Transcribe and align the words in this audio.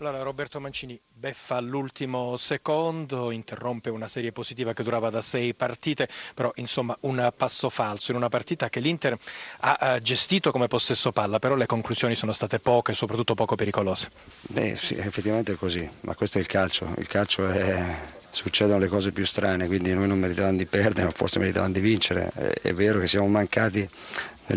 Allora 0.00 0.22
Roberto 0.22 0.60
Mancini 0.60 0.98
beffa 1.12 1.56
all'ultimo 1.56 2.36
secondo, 2.36 3.32
interrompe 3.32 3.90
una 3.90 4.06
serie 4.06 4.30
positiva 4.30 4.72
che 4.72 4.84
durava 4.84 5.10
da 5.10 5.20
sei 5.20 5.54
partite, 5.54 6.08
però 6.34 6.52
insomma 6.56 6.96
un 7.00 7.32
passo 7.36 7.68
falso 7.68 8.12
in 8.12 8.16
una 8.16 8.28
partita 8.28 8.70
che 8.70 8.78
l'Inter 8.78 9.18
ha 9.58 9.98
gestito 10.00 10.52
come 10.52 10.68
possesso 10.68 11.10
palla, 11.10 11.40
però 11.40 11.56
le 11.56 11.66
conclusioni 11.66 12.14
sono 12.14 12.32
state 12.32 12.60
poche, 12.60 12.94
soprattutto 12.94 13.34
poco 13.34 13.56
pericolose. 13.56 14.08
Beh 14.42 14.76
sì, 14.76 14.94
effettivamente 14.94 15.54
è 15.54 15.56
così, 15.56 15.88
ma 16.02 16.14
questo 16.14 16.38
è 16.38 16.42
il 16.42 16.46
calcio, 16.46 16.94
il 16.96 17.08
calcio 17.08 17.48
è... 17.48 18.16
succedono 18.30 18.78
le 18.78 18.88
cose 18.88 19.12
più 19.12 19.24
strane, 19.24 19.66
quindi 19.66 19.92
noi 19.92 20.08
non 20.08 20.18
meritavamo 20.18 20.56
di 20.56 20.66
perdere, 20.66 21.10
forse 21.10 21.38
meritavamo 21.38 21.72
di 21.72 21.80
vincere, 21.80 22.30
è, 22.34 22.52
è 22.62 22.74
vero 22.74 22.98
che 23.00 23.06
siamo 23.06 23.26
mancati 23.26 23.88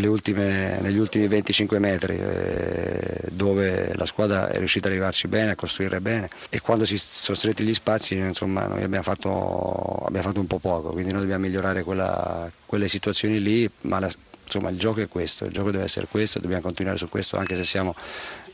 ultime, 0.08 0.80
negli 0.82 0.98
ultimi 0.98 1.28
25 1.28 1.80
metri 1.80 2.18
eh, 2.18 3.30
dove 3.32 3.92
la 3.96 4.06
squadra 4.06 4.50
è 4.50 4.58
riuscita 4.58 4.88
ad 4.88 4.94
arrivarci 4.94 5.28
bene, 5.28 5.52
a 5.52 5.56
costruire 5.56 6.00
bene 6.00 6.30
e 6.50 6.62
quando 6.62 6.86
si 6.86 6.98
sono 6.98 7.38
stretti 7.38 7.64
gli 7.64 7.74
spazi 7.74 8.16
insomma 8.16 8.66
noi 8.68 8.84
abbiamo 8.84 9.04
fatto, 9.04 10.04
abbiamo 10.06 10.28
fatto 10.28 10.40
un 10.40 10.48
po' 10.48 10.60
poco, 10.60 10.92
quindi 10.92 11.12
noi 11.12 11.22
dobbiamo 11.22 11.46
migliorare 11.46 11.84
quella, 11.84 12.50
quelle 12.66 12.88
situazioni 12.88 13.42
lì, 13.42 13.70
ma 13.82 14.00
la, 14.00 14.10
insomma 14.46 14.70
il 14.70 14.78
gioco 14.78 15.02
è 15.02 15.08
questo, 15.08 15.46
il 15.46 15.52
gioco 15.52 15.72
deve 15.72 15.84
essere 15.84 16.08
questo, 16.10 16.40
dobbiamo 16.40 16.62
continuare 16.62 16.98
su 16.98 17.10
questo 17.10 17.38
anche 17.38 17.56
se 17.56 17.64
siamo 17.64 17.96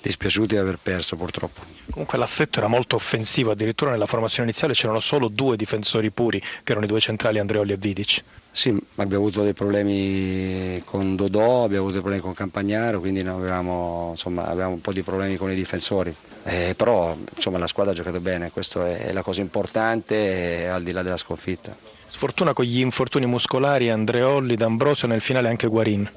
dispiaciuti 0.01 0.55
di 0.55 0.57
aver 0.57 0.79
perso 0.81 1.15
purtroppo. 1.15 1.61
Comunque 1.89 2.17
l'assetto 2.17 2.59
era 2.59 2.67
molto 2.67 2.95
offensivo, 2.95 3.51
addirittura 3.51 3.91
nella 3.91 4.05
formazione 4.05 4.49
iniziale 4.49 4.73
c'erano 4.73 4.99
solo 4.99 5.27
due 5.27 5.55
difensori 5.57 6.11
puri, 6.11 6.39
che 6.39 6.71
erano 6.71 6.85
i 6.85 6.89
due 6.89 6.99
centrali 6.99 7.39
Andreoli 7.39 7.73
e 7.73 7.77
Vidic. 7.77 8.23
Sì, 8.51 8.69
abbiamo 8.95 9.23
avuto 9.23 9.43
dei 9.43 9.53
problemi 9.53 10.81
con 10.83 11.15
Dodò, 11.15 11.63
abbiamo 11.63 11.83
avuto 11.83 11.93
dei 11.93 12.01
problemi 12.01 12.21
con 12.21 12.33
Campagnaro, 12.33 12.99
quindi 12.99 13.19
avevamo, 13.19 14.09
insomma, 14.11 14.47
avevamo 14.47 14.73
un 14.73 14.81
po' 14.81 14.91
di 14.91 15.03
problemi 15.03 15.35
con 15.35 15.51
i 15.51 15.55
difensori. 15.55 16.15
Eh, 16.43 16.73
però 16.75 17.15
insomma, 17.35 17.59
la 17.59 17.67
squadra 17.67 17.91
ha 17.91 17.95
giocato 17.95 18.19
bene, 18.19 18.49
questa 18.51 18.97
è 18.97 19.11
la 19.11 19.21
cosa 19.21 19.41
importante 19.41 20.67
al 20.67 20.81
di 20.81 20.91
là 20.91 21.03
della 21.03 21.17
sconfitta. 21.17 21.75
Sfortuna 22.07 22.53
con 22.53 22.65
gli 22.65 22.79
infortuni 22.79 23.27
muscolari, 23.27 23.89
Andreolli, 23.89 24.55
D'Ambrosio, 24.55 25.07
nel 25.07 25.21
finale 25.21 25.49
anche 25.49 25.67
Guarin. 25.67 26.09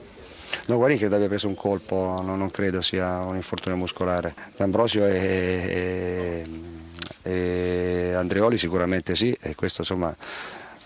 No, 0.71 0.77
Guarin 0.77 0.99
credo 0.99 1.17
abbia 1.17 1.27
preso 1.27 1.49
un 1.49 1.57
colpo, 1.57 2.23
no, 2.23 2.37
non 2.37 2.49
credo 2.49 2.81
sia 2.81 3.25
un 3.25 3.35
infortunio 3.35 3.77
muscolare. 3.77 4.33
D'Ambrosio 4.57 5.05
e, 5.05 6.45
e, 7.25 7.31
e 8.09 8.15
Andreoli 8.15 8.57
sicuramente 8.57 9.17
sì, 9.17 9.37
e 9.41 9.57
questo 9.57 9.81
insomma 9.81 10.17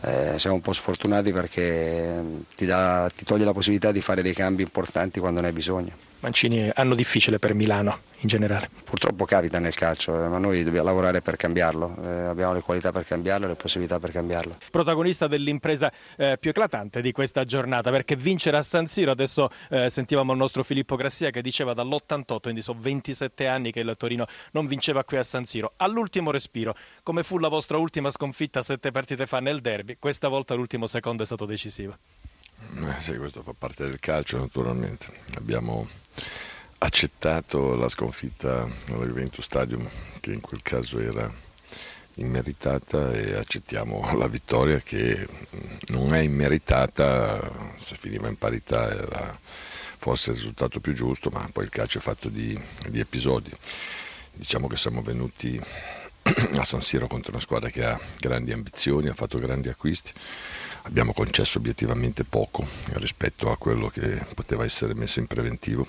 eh, 0.04 0.38
siamo 0.38 0.56
un 0.56 0.62
po' 0.62 0.72
sfortunati 0.72 1.32
perché 1.32 2.22
ti, 2.54 2.66
dà, 2.66 3.10
ti 3.14 3.24
toglie 3.24 3.44
la 3.44 3.52
possibilità 3.52 3.90
di 3.90 4.00
fare 4.00 4.22
dei 4.22 4.34
cambi 4.34 4.62
importanti 4.62 5.20
quando 5.20 5.40
ne 5.40 5.48
hai 5.48 5.52
bisogno. 5.52 5.92
Mancini 6.20 6.70
hanno 6.74 6.94
difficile 6.94 7.38
per 7.38 7.52
Milano 7.52 7.98
in 8.20 8.28
generale. 8.28 8.70
Purtroppo 8.82 9.26
capita 9.26 9.58
nel 9.58 9.74
calcio, 9.74 10.24
eh, 10.24 10.28
ma 10.28 10.38
noi 10.38 10.64
dobbiamo 10.64 10.86
lavorare 10.86 11.20
per 11.20 11.36
cambiarlo, 11.36 11.94
eh, 12.02 12.08
abbiamo 12.08 12.54
le 12.54 12.60
qualità 12.60 12.90
per 12.90 13.04
cambiarlo 13.04 13.44
e 13.44 13.48
le 13.50 13.54
possibilità 13.54 13.98
per 13.98 14.10
cambiarlo. 14.10 14.56
Protagonista 14.70 15.26
dell'impresa 15.26 15.92
eh, 16.16 16.38
più 16.40 16.50
eclatante 16.50 17.02
di 17.02 17.12
questa 17.12 17.44
giornata, 17.44 17.90
perché 17.90 18.16
vincere 18.16 18.56
a 18.56 18.62
San 18.62 18.86
Siro, 18.86 19.10
adesso 19.10 19.50
eh, 19.68 19.90
sentivamo 19.90 20.32
il 20.32 20.38
nostro 20.38 20.62
Filippo 20.62 20.96
Grassia 20.96 21.28
che 21.30 21.42
diceva 21.42 21.74
dall'88, 21.74 22.40
quindi 22.40 22.62
sono 22.62 22.78
27 22.80 23.46
anni 23.46 23.70
che 23.70 23.80
il 23.80 23.94
Torino 23.98 24.24
non 24.52 24.66
vinceva 24.66 25.04
qui 25.04 25.18
a 25.18 25.22
San 25.22 25.44
Siro. 25.44 25.74
All'ultimo 25.76 26.30
respiro, 26.30 26.74
come 27.02 27.22
fu 27.22 27.38
la 27.38 27.48
vostra 27.48 27.76
ultima 27.76 28.10
sconfitta 28.10 28.62
sette 28.62 28.90
partite 28.90 29.26
fa 29.26 29.40
nel 29.40 29.60
derby, 29.60 29.93
questa 29.98 30.28
volta 30.28 30.54
l'ultimo 30.54 30.86
secondo 30.86 31.22
è 31.22 31.26
stato 31.26 31.46
decisivo. 31.46 31.96
Eh 32.76 33.00
sì, 33.00 33.16
questo 33.16 33.42
fa 33.42 33.52
parte 33.56 33.84
del 33.84 34.00
calcio 34.00 34.38
naturalmente. 34.38 35.06
Abbiamo 35.36 35.88
accettato 36.78 37.74
la 37.74 37.88
sconfitta 37.88 38.68
alla 38.88 39.06
Juventus 39.06 39.44
Stadium, 39.44 39.88
che 40.20 40.32
in 40.32 40.40
quel 40.40 40.62
caso 40.62 40.98
era 40.98 41.32
immeritata, 42.16 43.12
e 43.12 43.34
accettiamo 43.34 44.16
la 44.16 44.28
vittoria 44.28 44.78
che 44.78 45.26
non 45.88 46.14
è 46.14 46.20
immeritata, 46.20 47.50
se 47.76 47.96
finiva 47.96 48.28
in 48.28 48.36
parità 48.36 48.90
era 48.90 49.38
forse 49.96 50.30
il 50.30 50.36
risultato 50.36 50.80
più 50.80 50.92
giusto, 50.92 51.30
ma 51.30 51.48
poi 51.50 51.64
il 51.64 51.70
calcio 51.70 51.98
è 51.98 52.00
fatto 52.00 52.28
di, 52.28 52.58
di 52.88 53.00
episodi. 53.00 53.50
Diciamo 54.32 54.66
che 54.66 54.76
siamo 54.76 55.00
venuti 55.00 55.60
a 56.56 56.64
San 56.64 56.80
Siro 56.80 57.06
contro 57.06 57.32
una 57.32 57.40
squadra 57.40 57.68
che 57.70 57.84
ha 57.84 57.98
grandi 58.18 58.52
ambizioni, 58.52 59.08
ha 59.08 59.14
fatto 59.14 59.38
grandi 59.38 59.68
acquisti 59.68 60.12
abbiamo 60.86 61.12
concesso 61.12 61.58
obiettivamente 61.58 62.24
poco 62.24 62.66
rispetto 62.94 63.50
a 63.50 63.56
quello 63.56 63.88
che 63.88 64.20
poteva 64.34 64.64
essere 64.64 64.94
messo 64.94 65.18
in 65.18 65.26
preventivo. 65.26 65.86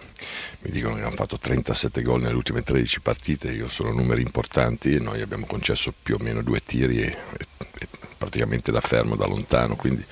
Mi 0.60 0.72
dicono 0.72 0.96
che 0.96 1.02
hanno 1.02 1.12
fatto 1.12 1.38
37 1.38 2.02
gol 2.02 2.22
nelle 2.22 2.36
ultime 2.36 2.62
13 2.62 3.02
partite, 3.02 3.52
io 3.52 3.68
sono 3.68 3.92
numeri 3.92 4.22
importanti 4.22 5.02
noi 5.02 5.22
abbiamo 5.22 5.46
concesso 5.46 5.94
più 6.02 6.16
o 6.16 6.24
meno 6.24 6.42
due 6.42 6.62
tiri 6.64 7.02
e, 7.02 7.18
e, 7.38 7.88
praticamente 8.18 8.72
da 8.72 8.80
fermo, 8.80 9.16
da 9.16 9.26
lontano, 9.26 9.76
quindi 9.76 10.04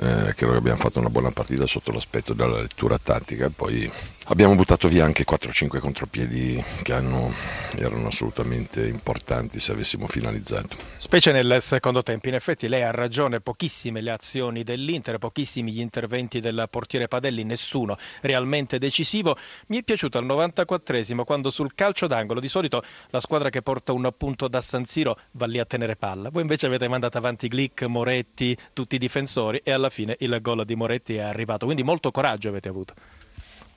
eh, 0.00 0.34
credo 0.34 0.52
che 0.52 0.58
abbiamo 0.58 0.78
fatto 0.78 0.98
una 0.98 1.10
buona 1.10 1.30
partita 1.30 1.66
sotto 1.66 1.92
l'aspetto 1.92 2.32
della 2.32 2.60
lettura 2.60 2.98
tattica 2.98 3.50
poi 3.50 3.90
abbiamo 4.28 4.54
buttato 4.54 4.88
via 4.88 5.04
anche 5.04 5.24
4-5 5.24 5.78
contropiedi 5.78 6.62
che 6.82 6.92
hanno, 6.92 7.32
erano 7.76 8.08
assolutamente 8.08 8.86
importanti 8.86 9.58
se 9.60 9.72
avessimo 9.72 10.06
finalizzato. 10.06 10.76
Specie 10.96 11.32
nel 11.32 11.58
secondo 11.60 12.02
tempo, 12.02 12.28
in 12.28 12.34
effetti 12.34 12.68
lei 12.68 12.82
ha 12.82 12.90
ragione, 12.90 13.40
pochissime 13.40 14.00
le 14.00 14.10
azioni 14.10 14.64
dell'Inter, 14.64 15.18
pochissimi 15.18 15.72
gli 15.72 15.80
interventi 15.80 16.40
del 16.40 16.66
portiere 16.70 17.08
Padelli, 17.08 17.44
nessuno 17.44 17.96
realmente 18.20 18.78
decisivo. 18.78 19.36
Mi 19.68 19.78
è 19.78 19.82
piaciuto 19.82 20.18
al 20.18 20.26
94esimo 20.26 21.24
quando 21.24 21.50
sul 21.50 21.74
calcio 21.74 22.06
d'angolo 22.06 22.40
di 22.40 22.48
solito 22.48 22.82
la 23.10 23.20
squadra 23.20 23.50
che 23.50 23.62
porta 23.62 23.92
un 23.92 24.12
punto 24.16 24.48
da 24.48 24.60
San 24.60 24.84
Siro 24.84 25.18
va 25.32 25.46
lì 25.46 25.58
a 25.58 25.64
tenere 25.64 25.96
palla, 25.96 26.30
voi 26.30 26.42
invece 26.42 26.66
avete 26.66 26.88
mandato 26.88 27.18
avanti 27.18 27.48
Glick, 27.48 27.82
Moretti, 27.84 28.56
tutti 28.72 28.96
i 28.96 28.98
difensori 28.98 29.60
e 29.64 29.72
alla 29.72 29.90
fine 29.90 30.16
il 30.20 30.38
gol 30.40 30.64
di 30.64 30.74
Moretti 30.74 31.16
è 31.16 31.20
arrivato, 31.20 31.64
quindi 31.64 31.82
molto 31.82 32.10
coraggio 32.10 32.48
avete 32.48 32.68
avuto. 32.68 32.94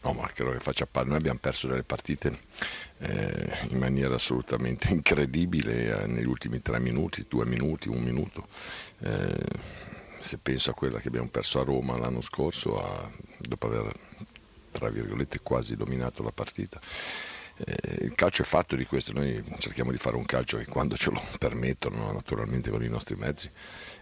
No, 0.03 0.13
ma 0.13 0.27
credo 0.33 0.51
che 0.51 0.59
faccia 0.59 0.87
parte. 0.87 1.09
Noi 1.09 1.19
abbiamo 1.19 1.39
perso 1.39 1.67
delle 1.67 1.83
partite 1.83 2.35
eh, 2.99 3.57
in 3.69 3.77
maniera 3.77 4.15
assolutamente 4.15 4.89
incredibile 4.93 6.03
eh, 6.03 6.07
negli 6.07 6.25
ultimi 6.25 6.61
tre 6.61 6.79
minuti, 6.79 7.25
due 7.29 7.45
minuti, 7.45 7.87
un 7.89 8.01
minuto. 8.01 8.47
Eh, 8.99 9.45
se 10.19 10.37
penso 10.37 10.71
a 10.71 10.73
quella 10.73 10.99
che 10.99 11.07
abbiamo 11.07 11.29
perso 11.29 11.59
a 11.59 11.63
Roma 11.63 11.97
l'anno 11.97 12.21
scorso, 12.21 12.83
a, 12.83 13.11
dopo 13.39 13.67
aver 13.67 13.91
tra 14.71 14.89
virgolette 14.89 15.39
quasi 15.41 15.75
dominato 15.75 16.23
la 16.23 16.31
partita. 16.31 16.79
Eh, 17.63 18.05
il 18.05 18.15
calcio 18.15 18.41
è 18.41 18.45
fatto 18.45 18.75
di 18.75 18.85
questo, 18.85 19.13
noi 19.13 19.43
cerchiamo 19.59 19.91
di 19.91 19.97
fare 19.97 20.15
un 20.15 20.25
calcio 20.25 20.57
che 20.57 20.65
quando 20.65 20.95
ce 20.95 21.11
lo 21.11 21.21
permettono, 21.37 22.11
naturalmente 22.11 22.71
con 22.71 22.83
i 22.83 22.87
nostri 22.87 23.15
mezzi, 23.15 23.49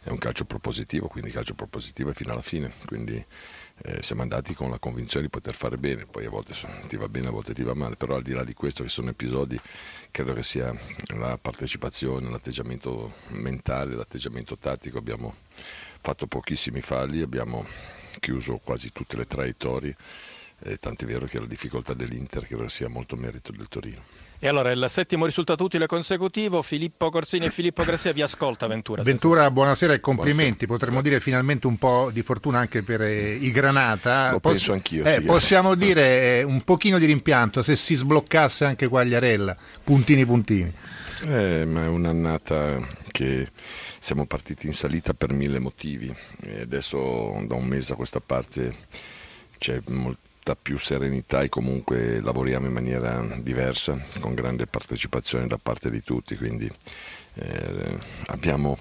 è 0.04 0.10
un 0.10 0.18
calcio 0.18 0.46
propositivo, 0.46 1.08
quindi 1.08 1.32
calcio 1.32 1.56
propositivo 1.56 2.12
è 2.12 2.14
fino 2.14 2.32
alla 2.32 2.42
fine, 2.42 2.72
quindi 2.86 3.24
eh, 3.84 4.02
siamo 4.02 4.22
andati 4.22 4.54
con 4.54 4.70
la 4.70 4.80
convinzione 4.80 5.26
di 5.26 5.32
poter 5.32 5.56
fare 5.56 5.78
bene, 5.78 6.06
poi 6.06 6.26
a 6.26 6.30
volte 6.30 6.54
ti 6.88 6.96
va 6.96 7.10
bene, 7.10 7.28
a 7.28 7.32
volte 7.32 7.54
ti 7.54 7.64
va 7.64 7.74
male, 7.74 7.96
però 7.96 8.16
al 8.16 8.22
di 8.22 8.32
là 8.32 8.44
di 8.44 8.54
questo 8.54 8.84
che 8.84 8.90
sono 8.90 9.10
episodi, 9.10 9.60
credo 10.12 10.34
che 10.34 10.44
sia 10.44 10.74
la 11.18 11.38
partecipazione, 11.38 12.30
l'atteggiamento 12.30 13.14
mentale, 13.30 13.96
l'atteggiamento 13.96 14.58
tattico, 14.58 14.98
abbiamo 14.98 15.36
fatto 16.02 16.28
pochissimi 16.28 16.80
falli, 16.80 17.22
abbiamo 17.22 17.66
chiuso 18.20 18.58
quasi 18.64 18.92
tutte 18.92 19.18
le 19.18 19.26
traiettorie, 19.26 19.96
eh, 20.64 20.78
tant'è 20.78 21.06
vero 21.06 21.26
che 21.26 21.40
la 21.40 21.46
difficoltà 21.46 21.94
dell'Inter 21.94 22.46
credo 22.46 22.68
sia 22.68 22.90
molto 22.90 23.16
merito 23.16 23.52
del 23.52 23.68
Torino. 23.68 24.02
E 24.42 24.48
allora 24.48 24.72
il 24.72 24.86
settimo 24.88 25.26
risultato 25.26 25.66
utile 25.66 25.86
consecutivo, 25.86 26.62
Filippo 26.62 27.10
Corsini 27.10 27.48
e 27.48 27.50
Filippo 27.50 27.84
Grassia 27.84 28.14
vi 28.14 28.22
ascolta 28.22 28.68
Ventura. 28.68 29.04
Ventura, 29.04 29.52
buonasera 29.52 29.92
e 29.92 30.00
complimenti, 30.00 30.66
buonasera. 30.66 30.72
potremmo 30.72 31.02
Grazie. 31.02 31.10
dire 31.10 31.22
finalmente 31.22 31.68
un 31.68 31.78
po' 31.78 32.10
di 32.14 32.22
fortuna 32.22 32.58
anche 32.60 32.82
per 32.82 33.02
eh, 33.02 33.34
i 33.34 33.52
Granata. 33.52 34.32
Lo 34.32 34.40
Poss- 34.40 34.54
penso 34.54 34.72
anch'io. 34.72 35.04
Eh, 35.04 35.14
sì, 35.16 35.22
possiamo 35.22 35.76
dire 35.76 36.40
eh, 36.40 36.44
un 36.44 36.64
pochino 36.64 36.98
di 37.00 37.06
rimpianto 37.06 37.62
se 37.64 37.76
si 37.76 37.96
sbloccasse 37.96 38.64
anche 38.64 38.88
Quagliarella, 38.88 39.58
puntini 39.84 40.26
puntini. 40.26 40.74
Eh, 41.24 41.66
ma 41.66 41.84
è 41.84 41.88
un'annata 41.88 42.80
che 43.12 43.46
siamo 44.00 44.26
partiti 44.26 44.68
in 44.68 44.74
salita 44.74 45.14
per 45.14 45.34
mille 45.34 45.60
motivi 45.60 46.16
e 46.44 46.62
adesso 46.62 46.98
da 47.46 47.56
un 47.56 47.66
mese 47.66 47.92
a 47.92 47.98
questa 47.98 48.22
parte 48.22 48.74
c'è 49.58 49.82
molto 49.88 50.29
molta 50.50 50.56
più 50.56 50.78
serenità 50.78 51.42
e 51.42 51.50
comunque 51.50 52.22
lavoriamo 52.22 52.66
in 52.66 52.74
maniera 52.74 53.24
diversa, 53.38 53.98
con 54.20 54.34
grande 54.34 54.66
partecipazione 54.66 55.48
da 55.48 55.60
parte 55.62 55.92
di 55.92 56.02
tutti, 56.02 56.36
quindi 56.36 56.70
eh, 57.36 57.98
abbiamo 58.28 58.78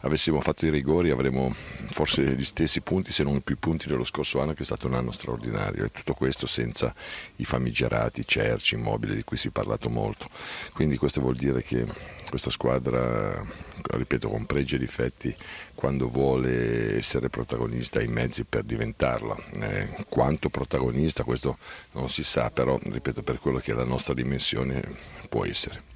avessimo 0.00 0.40
fatto 0.40 0.66
i 0.66 0.70
rigori 0.70 1.10
avremmo 1.10 1.52
forse 1.90 2.22
gli 2.34 2.44
stessi 2.44 2.80
punti 2.82 3.12
se 3.12 3.24
non 3.24 3.40
più 3.40 3.58
punti 3.58 3.88
dello 3.88 4.04
scorso 4.04 4.40
anno 4.40 4.52
che 4.52 4.62
è 4.62 4.66
stato 4.66 4.86
un 4.86 4.94
anno 4.94 5.10
straordinario. 5.10 5.84
E 5.84 5.90
tutto 5.90 6.14
questo 6.14 6.46
senza 6.46 6.94
i 7.36 7.44
famigerati 7.44 8.26
cerci 8.26 8.74
immobili 8.74 9.14
di 9.14 9.24
cui 9.24 9.36
si 9.36 9.48
è 9.48 9.50
parlato 9.50 9.88
molto. 9.90 10.28
Quindi 10.72 10.96
questo 10.96 11.20
vuol 11.20 11.36
dire 11.36 11.62
che 11.62 11.86
questa 12.28 12.50
squadra 12.50 13.42
ripeto 13.82 14.28
con 14.28 14.44
pregi 14.44 14.74
e 14.74 14.78
difetti 14.78 15.34
quando 15.74 16.08
vuole 16.08 16.96
essere 16.96 17.30
protagonista 17.30 18.00
ha 18.00 18.02
i 18.02 18.08
mezzi 18.08 18.44
per 18.44 18.64
diventarla. 18.64 19.36
Eh, 19.60 19.88
quanto 20.08 20.48
protagonista 20.48 21.24
questo 21.24 21.58
non 21.92 22.08
si 22.08 22.22
sa 22.22 22.50
però 22.50 22.78
ripeto 22.82 23.22
per 23.22 23.38
quello 23.38 23.58
che 23.58 23.72
è 23.72 23.74
la 23.74 23.84
nostra 23.84 24.14
dimensione 24.14 24.82
può 25.28 25.44
essere 25.44 25.82